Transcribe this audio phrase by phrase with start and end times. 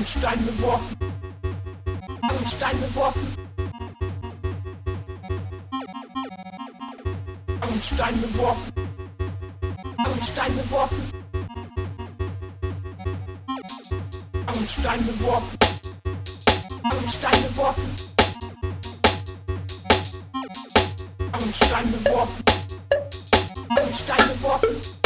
[0.00, 0.96] und Stein beworfen.
[2.22, 3.36] Und Stein beworfen.
[7.60, 8.72] Und Stein beworfen.
[10.06, 11.12] Und Stein beworfen.
[14.46, 15.58] Und Stein beworfen.
[16.94, 17.90] Und Stein beworfen.
[21.32, 22.44] Und Stein beworfen.
[23.76, 24.99] Und Stein beworfen.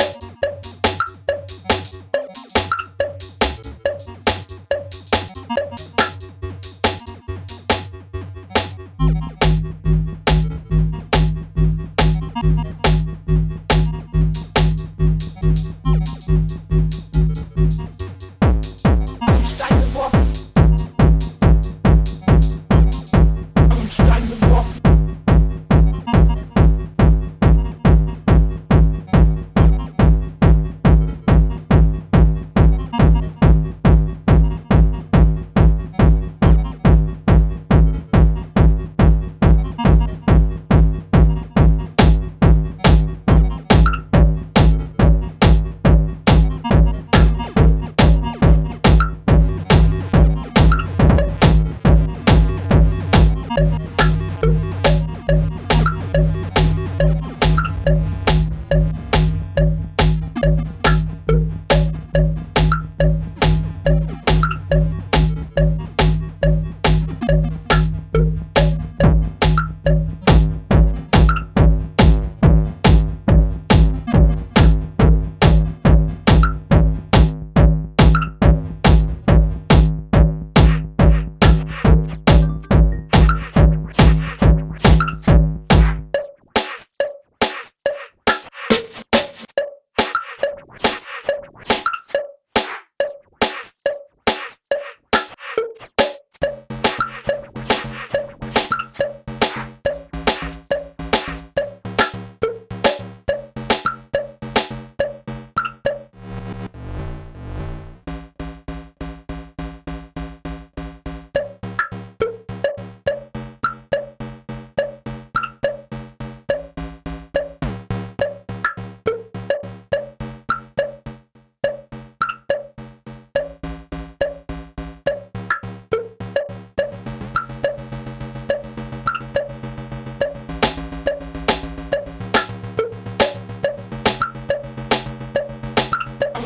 [90.82, 91.64] すっごい!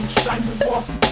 [0.09, 1.08] shining walking.